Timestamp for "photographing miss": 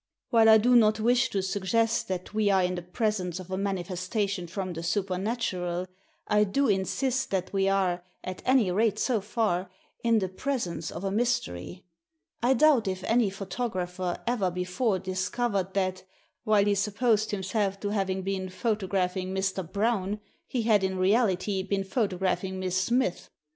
21.83-22.75